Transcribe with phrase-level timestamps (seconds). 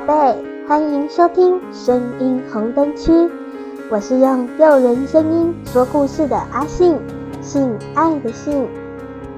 [0.00, 3.28] 宝贝，欢迎收听声音红灯区。
[3.90, 6.96] 我是用诱人声音说故事的阿信，
[7.42, 8.66] 信爱的信。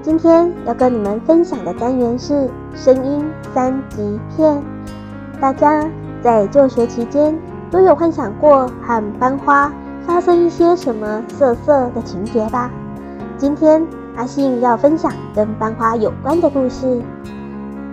[0.01, 4.61] 今天要跟你们分享的单元是声音三级片。
[5.41, 5.85] 大家
[6.21, 7.37] 在就学期间
[7.69, 9.71] 都有幻想过和班花
[10.05, 12.69] 发生一些什么色色的情节吧？
[13.37, 13.85] 今天
[14.15, 17.01] 阿信要分享跟班花有关的故事。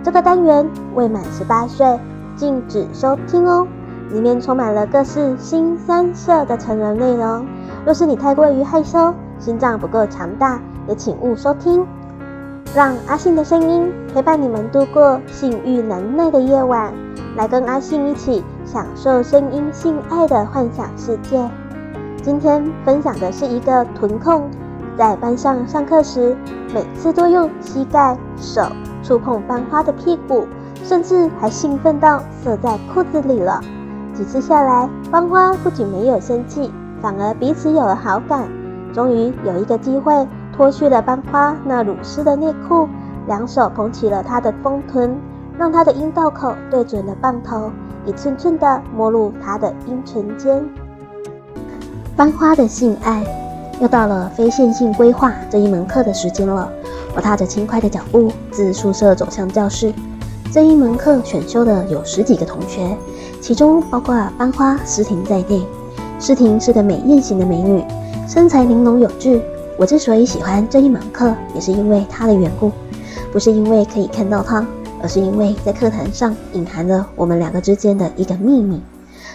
[0.03, 1.99] 这个单元未满十八岁
[2.35, 3.67] 禁止收听哦，
[4.11, 7.45] 里面充满了各式新三色的成人内容。
[7.85, 11.85] 若是你太过于害羞，心脏不够强大，也请勿收听。
[12.73, 16.93] 让阿信的声音陪伴你们度过性欲难耐的夜晚，
[17.35, 21.49] 来跟阿信一起享受声音性爱的幻想世界。
[22.23, 24.49] 今天分享的是一个臀控，
[24.97, 26.35] 在班上上课时，
[26.73, 28.61] 每次都用膝盖、手。
[29.03, 30.45] 触碰班花的屁股，
[30.83, 33.61] 甚至还兴奋到射在裤子里了。
[34.13, 38.47] 几次下来，班花不仅没有生气，反而彼此有了好感。
[38.93, 42.87] 终于有一个机会，脱去了班花那乳湿的内裤，
[43.25, 45.17] 两手捧起了她的丰臀，
[45.57, 47.71] 让她的阴道口对准了棒头，
[48.05, 50.61] 一寸寸地摸入她的阴唇间。
[52.17, 53.23] 班花的性爱，
[53.79, 56.69] 又到了非线性规划这一门课的时间了。
[57.15, 59.93] 我踏着轻快的脚步自宿舍走向教室。
[60.53, 62.97] 这一门课选修的有十几个同学，
[63.39, 65.65] 其中包括班花诗婷在内。
[66.19, 67.81] 诗婷是个美艳型的美女，
[68.27, 69.41] 身材玲珑有致。
[69.77, 72.69] 我之所以喜欢这一门课，也是因为她的缘故，
[73.31, 74.67] 不是因为可以看到她，
[75.01, 78.81] 而是因为在课堂上隐含了我们两个之间的一个秘密。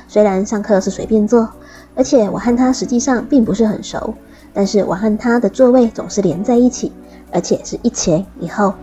[0.07, 1.49] 虽然上课是随便坐，
[1.95, 4.13] 而且我和她实际上并不是很熟，
[4.53, 6.93] 但是我和她的座位总是连在一起。
[7.33, 8.75] 而且是一前一后，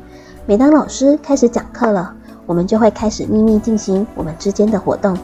[0.47, 2.13] 每当老师开始讲课了，
[2.45, 5.17] 我们就会开始秘密进行我们之间的活动。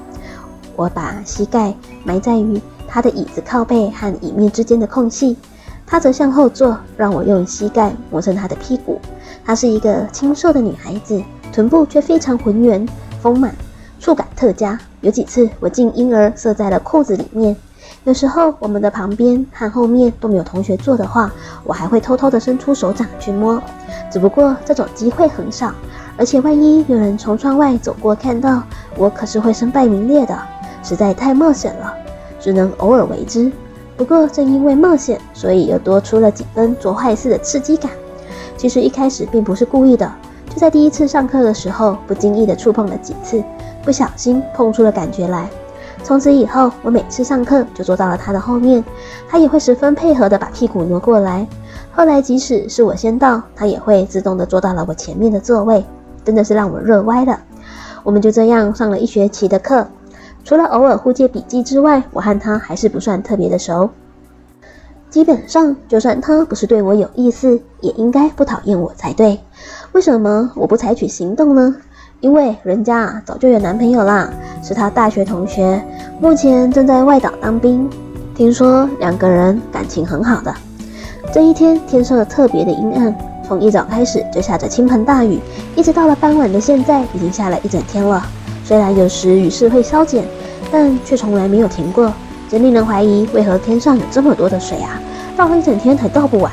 [0.76, 5.36] 我把膝盖埋在于他的椅子靠背和椅面之间的空隙，
[5.86, 9.00] 他则向后坐，让我用膝盖磨蹭他的屁股。
[9.46, 11.22] 她是一个清瘦的女孩子，
[11.52, 12.88] 臀部却非常浑圆
[13.22, 13.54] 丰满，
[14.00, 14.80] 触感特佳。
[15.02, 17.56] 有几次我竟婴儿射在了裤子里面。
[18.04, 21.32] 有时候我们的旁边和后面都没有同学坐的话，
[21.64, 23.62] 我还会偷偷的伸出手掌去摸。
[24.12, 25.74] 只不过这种机会很少，
[26.20, 28.62] 而且万一有人从窗外走过看到，
[28.98, 30.38] 我可是会身败名裂的，
[30.84, 31.94] 实在太冒险了，
[32.42, 33.50] 只能偶尔为之。
[33.96, 37.90] 不过正因为冒险，所以又多出了几分做坏事的刺激感。
[38.58, 40.12] 其实一开始并不是故意的，
[40.50, 43.42] 就在第一次上课的时候，不经意的触碰了几次，
[43.86, 45.50] 不小心碰出了感觉来。
[46.04, 48.84] 从此以后，我每次上课就坐到了他的后面，
[49.30, 51.48] 他也会十分配合的把屁股挪过来。
[51.94, 55.84] 后来，即使是我先到，他也会自动的坐到了我前面的座位，
[56.24, 57.40] 真的是让我热歪了。
[58.04, 59.88] 我们就这样上了一学期的课，
[60.44, 63.90] 除了偶尔互借笔记之外，我和他还是不算特别的熟。
[65.10, 69.40] 基本上，就算他不是对我有意思，也应该不讨厌我才对。
[69.92, 71.76] 为什么我不采取行动呢？
[72.22, 74.30] 因为人家早就有男朋友啦，
[74.62, 75.84] 是他大学同学，
[76.22, 77.90] 目前正在外岛当兵。
[78.36, 80.54] 听说两个人感情很好的。
[81.34, 83.16] 这一天天色特别的阴暗，
[83.50, 85.40] 从一早开始就下着倾盆大雨，
[85.76, 88.24] 一直到了傍晚的现在，已经下了一整天了。
[88.64, 90.24] 虽然有时雨势会稍减，
[90.72, 92.14] 但却从来没有停过，
[92.48, 95.02] 真令人怀疑为何天上有这么多的水啊，
[95.36, 96.52] 倒了一整天才倒不完。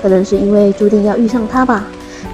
[0.00, 1.84] 可能是因为注定要遇上他吧。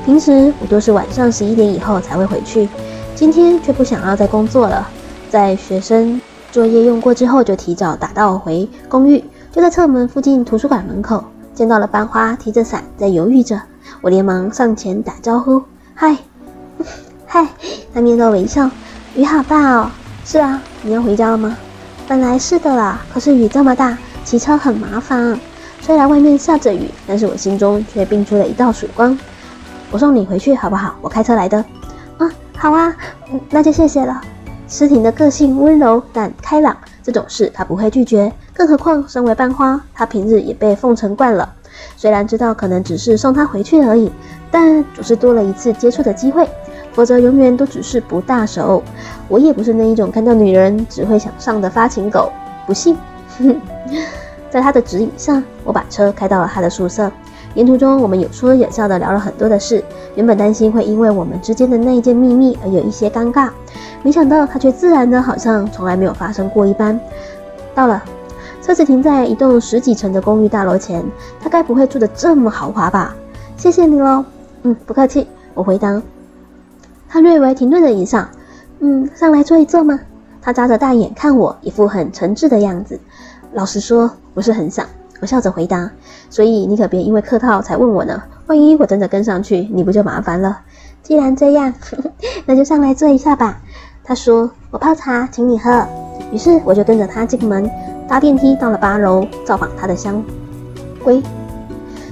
[0.05, 2.69] 平时我都是晚上十一点以后才会回去，
[3.15, 4.87] 今天却不想要再工作了。
[5.31, 9.25] 在学生作业用过之后，就提早打道回公寓。
[9.50, 11.25] 就在侧门附近图书馆门口，
[11.55, 13.59] 见到了班花提着伞在犹豫着。
[14.00, 15.62] 我连忙上前打招呼
[15.94, 16.16] ：“嗨，
[17.26, 17.47] 嗨！”
[17.92, 18.70] 他面带微笑
[19.14, 19.91] ：“雨好大哦。
[20.25, 21.56] ”“是啊，你要回家了吗
[22.08, 25.38] ？”“本来是的啦，可是雨这么大，骑车很麻烦。
[25.81, 29.17] 虽然外面下着雨，但是我心中却迸出了一道曙光。”
[29.90, 30.94] 我送你回去好不好？
[31.02, 31.58] 我开车来的。
[32.19, 32.94] 啊，好啊，
[33.50, 34.20] 那就谢谢了。
[34.69, 38.32] 诗婷的个性温柔但开朗，这种事她不会拒绝。
[38.55, 41.55] 更何况身为班花，她平日也被奉承惯了。
[41.96, 44.11] 虽然知道可能只是送他回去而已，
[44.50, 46.49] 但总是多了一次接触的机会。
[46.93, 48.82] 否则永远都只是不大熟。
[49.26, 52.31] 我也不是那一种看到女人只会想上的发情狗。
[52.67, 52.96] 不信？
[54.50, 57.11] 在他的指引下，我把车开到了他的宿舍。
[57.55, 59.82] 沿途中，我们有说有笑的聊了很多的事。
[60.17, 63.49] 原本担心会因为我们之间的那一件秘密而有一些尴尬，
[64.02, 67.00] 没想到他却自然的，好像从来没有发生过一般。
[67.75, 68.02] 到了，
[68.72, 71.04] 车子停在一栋十几层的公寓大楼前，
[71.38, 73.14] 他该不会住得这么豪华吧？
[73.54, 74.24] 谢谢你喽。
[74.62, 75.28] 嗯，不客气。
[75.52, 76.00] 我回答。
[77.06, 78.30] 他略微停顿了一下，
[78.80, 80.00] 嗯，上来坐一坐吗？
[80.40, 82.98] 他眨着大眼看我，一副很诚挚的样子。
[83.52, 84.86] 老实说，不是很想。
[85.20, 85.90] 我笑着回答。
[86.30, 90.60] 所以你可别因为客套才问我呢，万一我真的跟上去，你不就麻烦了？
[91.02, 91.74] 既然这样，
[92.46, 93.60] 那就上来坐一下吧。
[94.02, 95.86] 他说：“我泡茶，请你喝。”
[96.32, 97.70] 于是我就跟着他进门，
[98.12, 100.23] 搭电梯到了八楼，造访他的香
[101.03, 101.23] 闺。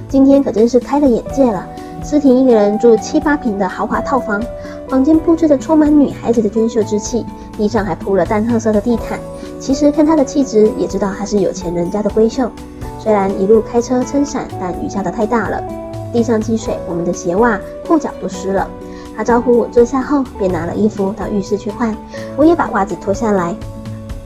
[0.09, 1.63] 今天可真是开了眼界了。
[2.01, 4.41] 思婷一个人住七八平的豪华套房，
[4.89, 7.23] 房间布置得充满女孩子的娟秀之气，
[7.55, 9.19] 地上还铺了淡褐色的地毯。
[9.59, 12.49] 其实看她的气质，也知道她是有钱人家的闺秀。
[12.97, 15.63] 虽然一路开车撑伞，但雨下得太大了，
[16.11, 18.67] 地上积水，我们的鞋袜、裤脚都湿了。
[19.15, 21.95] 他招呼我坐下后，便拿了衣服到浴室去换。
[22.35, 23.55] 我也把袜子脱下来。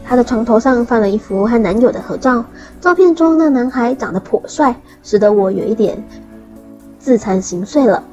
[0.08, 2.46] 她的床头上放了一幅和男友的合照，
[2.80, 6.02] 照片中那男孩长得颇帅，使得我有一点
[7.00, 8.04] 自惭形秽了。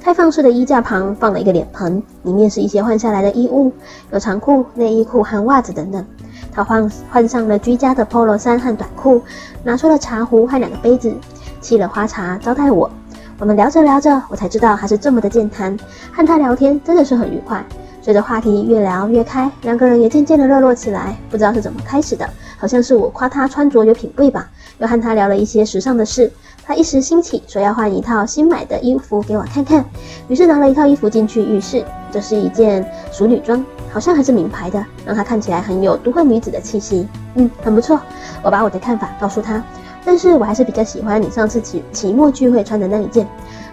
[0.00, 3.70] 开放式的衣架旁放了一个脸盆，里面是一些换下来的衣物，
[4.10, 6.04] 有长裤、内衣裤和袜子等等。
[6.50, 9.22] 他换换上了居家的 polo 衫和短裤，
[9.62, 11.14] 拿出了茶壶和两个杯子，
[11.62, 12.90] 沏了花茶招待我。
[13.38, 15.78] 我们聊着聊着，我才知道他是这么的健谈，
[16.12, 17.64] 和他聊天真的是很愉快。
[18.02, 21.16] 随着话题越聊越开，两个人也渐渐的热络起来。
[21.30, 22.28] 不知道是怎么开始的，
[22.58, 26.30] 好像是我夸他穿着有品味吧，又和他聊了一些时尚的事。
[26.64, 29.84] 他一时兴起，说要换一套新买的衣服给我看看，
[30.26, 31.84] 于是拿了一套衣服进去浴室。
[32.10, 37.06] 这是一件淑女装，好像还是名牌的，让她看起来很有都会女子的气息。
[37.36, 38.00] 嗯，很不错。
[38.42, 39.62] 我把我的看法告诉他，
[40.04, 43.26] 但是我还是比较喜欢你上次期期末聚会穿的那一件。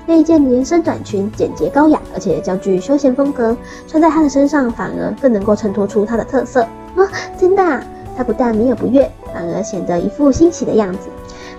[0.09, 6.63] 那一件连身短裙，简洁高雅，而且较具休闲风格，穿在她的身上反而更能够衬托出她的特色。
[6.95, 7.07] 哦，
[7.39, 7.79] 真的啊？
[8.17, 11.09] 她不但没有不悦，反而显得一副欣喜的样子。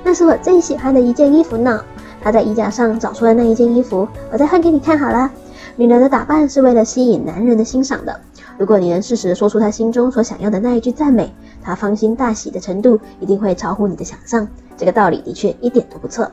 [0.03, 1.81] 那是我最喜欢的一件衣服呢。
[2.21, 5.31] 她在衣架上找出了那一件衣服，我再换给你看好了。
[5.77, 8.19] 女人的打扮是为了吸引男人的欣赏的。
[8.59, 11.33] 如果你能适时说出她心中所想要的那一句赞美，
[11.63, 14.47] 他芳心大喜的程度一定会超乎你的想象。
[14.77, 16.31] 这个道理的确一点都不错。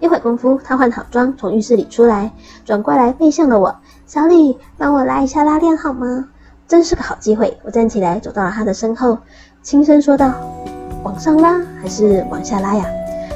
[0.00, 2.32] 一会功夫，她换好妆从浴室里出来，
[2.64, 6.26] 转过来背向了我：“小李，帮我拉一下拉链好吗？”
[6.66, 7.58] 真是个好机会。
[7.62, 9.18] 我站起来走到了她的身后，
[9.62, 10.32] 轻声说道
[11.04, 12.86] ：“往上拉还是往下拉呀？”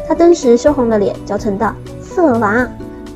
[0.09, 2.67] 她顿时羞红了脸，娇嗔道：“色狼，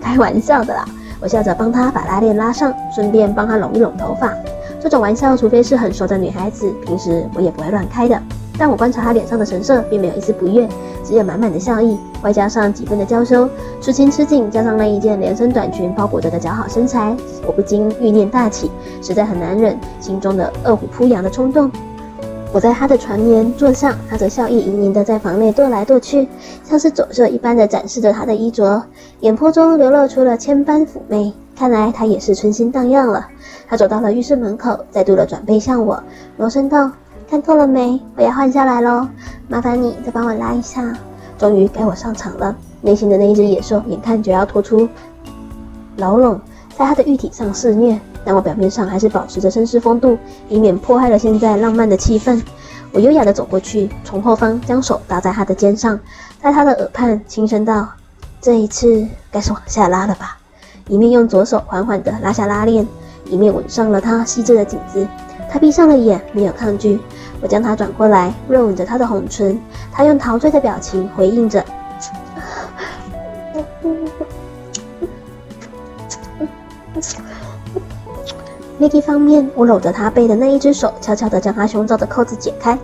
[0.02, 0.84] 开玩笑的啦！”
[1.20, 4.34] 我笑着帮她把拉链拉上，顺便帮她拢一拢头发。
[4.80, 8.20] 这种玩笑，除非是很熟的女孩子，平时我也不会乱开的。
[8.56, 10.68] 但我观察她脸上的神色，并没有一丝不悦。
[11.04, 13.48] 只有满满的笑意，外加上几分的娇羞，
[13.80, 17.16] 吃轻吃紧，加上那一件连身短裙包裹着的姣好身材，
[17.46, 18.70] 我不禁欲念大起，
[19.00, 21.70] 实在很难忍心中的饿虎扑羊的冲动。
[22.52, 26.26] 我在他的床沿坐上，他则笑意盈盈的在房内踱来踱去，
[26.64, 28.82] 像是走秀一般的展示着他的衣着，
[29.20, 31.32] 眼波中流露出了千般妩媚。
[31.58, 33.26] 看来他也是春心荡漾了。
[33.66, 36.00] 他走到了浴室门口，再度的转背向我，
[36.36, 36.88] 柔声道。
[37.28, 38.00] 看够了没？
[38.16, 39.06] 我要换下来喽，
[39.48, 40.96] 麻烦你再帮我拉一下。
[41.36, 44.88] 终于该我上场了，内心的那一只野兽眼看就要拖出
[45.96, 46.40] 牢笼，
[46.76, 50.16] 在他的玉体上肆虐，但我表面上还是保持着绅士风度，
[50.48, 52.40] 以免破坏了现在浪漫的气氛。
[52.92, 55.98] 我优雅的走过去，从后方将手搭在他的肩上，
[56.40, 57.86] 在他的耳畔轻声道
[58.40, 60.37] ：“这一次该是往下拉了吧？”
[60.88, 62.86] 一面用左手缓缓地拉下拉链，
[63.26, 65.06] 一面吻上了他细致的颈子。
[65.50, 66.98] 他闭上了眼，没有抗拒。
[67.40, 69.58] 我将他转过来，热吻着他的红唇。
[69.92, 71.64] 他用陶醉的表情回应着。
[78.78, 82.78] 另一方面，我搂着他背的那一只手，悄悄地将他胸罩的扣子解开。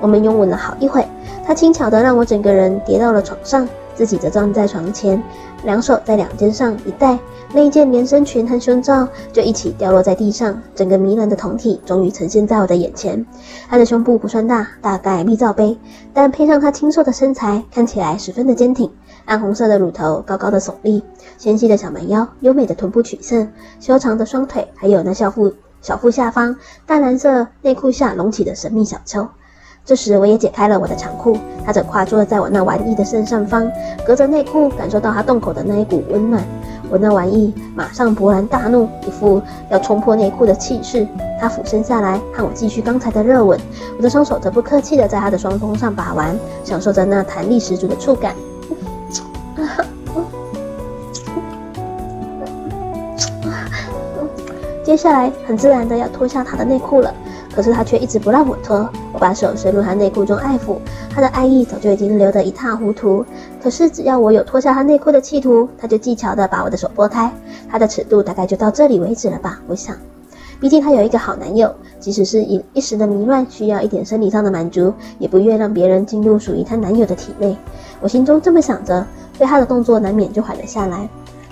[0.00, 1.06] 我们拥吻了好一会。
[1.46, 3.68] 他轻巧地让我整个人跌到了床上，
[4.02, 5.22] 自己则站在床前，
[5.62, 7.16] 两手在两肩上一带。
[7.52, 13.24] 那一件连身裙和胸罩就一起掉落在地上，整个迷人的酮体终于呈现在我的眼前。
[13.68, 15.78] 她的胸部不算大，大概立罩杯，
[16.12, 18.90] 但配上她清瘦的身材，看起来十分的坚挺。
[19.24, 21.00] 暗红色的乳头高高的耸立，
[21.38, 26.56] 纤细的小蛮腰，优美的臀部曲线，修长的双腿，还有那小腹小腹下方
[26.86, 29.28] 淡蓝色内裤下隆起的神秘小丘。
[29.84, 31.36] 这时，我也解开了我的长裤，
[31.66, 33.68] 他则跨坐在我那玩意的正上方，
[34.06, 36.40] 隔着内裤感受到他洞口的那一股温暖。
[36.88, 41.04] 我那玩意马上勃然大怒，一副要冲破内裤的气势。
[41.40, 43.58] 他俯身下来，和我继续刚才的热吻。
[43.96, 48.36] 我的双手则不客气地在他的双峰上把玩，享受着那弹力十足的触感。
[54.84, 57.12] 接下来，很自然的要脱下他的内裤了。
[57.54, 60.76] 可是他却一直不让我脱，我把手伸入他内裤中爱抚，
[61.14, 63.24] 他的爱意早就已经流得一塌糊涂。
[63.62, 67.32] 可是只要我有脱下他内裤的企图，他就技巧地把我的手拨开，
[67.70, 69.60] 他的尺度大概就到这里为止了吧？
[69.66, 69.96] 我想，
[70.60, 77.56] 毕竟她有一个好男友，即使是一一时的迷乱，需要一点生理上的满足，也不愿让别人进入属于她男友的体内。
[78.00, 79.06] 我心中这么想着，
[79.38, 81.08] 被她的动作难免就缓了下来。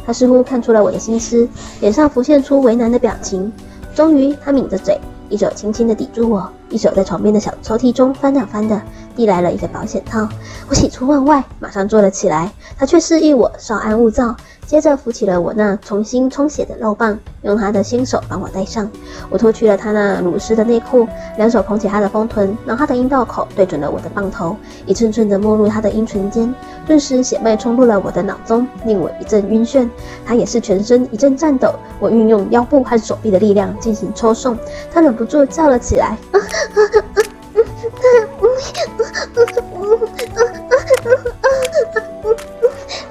[0.07, 1.47] 她似乎看出了我的心思，
[1.81, 3.53] 脸上浮现出为难的表情。
[3.95, 4.99] 终于，她抿着嘴，
[5.31, 8.83] 一手轻轻地抵住我，一手在床边的小抽屉中翻啊翻的。
[9.17, 10.29] 递来了一个保险套，
[10.69, 12.51] 我喜出望外，马上坐了起来。
[12.77, 14.35] 他却示意我稍安勿躁，
[14.71, 18.89] 接着扶起了我那重新充血的肉棒，用他的新手帮我戴上。
[19.29, 26.55] 我脱去了他那乳湿的内裤，两手捧起他的丰臀，让他的阴道口对准了我的棒头，一寸寸的没入他的阴唇间。
[26.87, 29.89] 顿时血脉冲入了我的脑中，令我一阵晕眩。
[30.25, 31.75] 他也是全身一阵颤抖。
[31.99, 34.57] 我运用腰部和手臂的力量进行抽送，
[34.95, 36.17] 他忍不住叫了起来。
[36.31, 37.11] 啊啊啊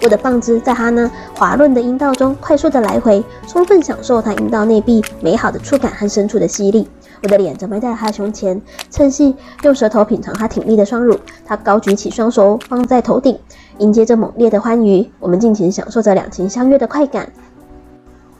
[0.01, 6.87] 我的棒子在他那滑润的阴道中快速的来回，充分享受他阴道内壁美好的触感和深处的吸力。
[7.21, 11.19] 我的脸则埋在他胸前，趁隙用舌头品尝他挺立的双乳。
[11.45, 13.37] 他高举起双手放在头顶，
[13.79, 15.11] 迎接着猛烈的欢愉。
[15.19, 17.29] 我们尽情享受着两情相悦的快感。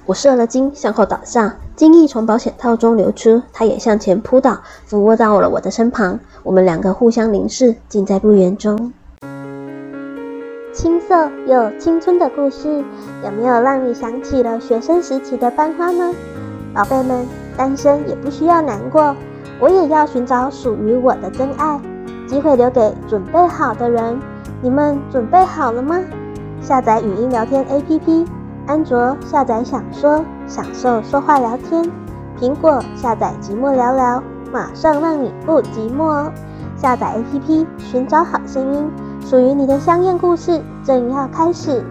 [0.05, 6.17] 我射了精，向后倒下，精液从保险套中流出，他也向前扑倒，俯卧到了我的身旁。
[6.41, 8.93] 我们两个互相凝视，尽在不言中。
[10.79, 12.81] 青涩又青春的故事，
[13.25, 16.15] 有没有让你想起了学生时期的班花呢？
[16.73, 19.13] 宝贝们，单身也不需要难过，
[19.59, 21.77] 我也要寻找属于我的真爱。
[22.25, 24.17] 机会留给准备好的人，
[24.61, 25.99] 你们准备好了吗？
[26.61, 28.25] 下载语音聊天 APP，
[28.65, 31.83] 安卓下载享说，享受说话聊天；
[32.39, 36.31] 苹果下载寂寞聊聊，马上让你不寂寞哦。
[36.77, 38.89] 下载 APP，寻找好声音。
[39.29, 41.83] 属于你的香艳故事正要开始，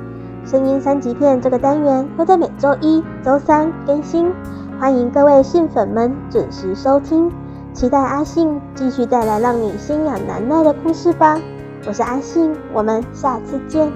[0.44, 4.32] 声音三级片这个单元会在每周一、周三更新，
[4.80, 7.30] 欢迎各位信粉们准时收听，
[7.72, 11.38] 期待阿信继续带来让你心痒难耐的故事吧。
[11.86, 13.92] 我是阿信，我们下次见。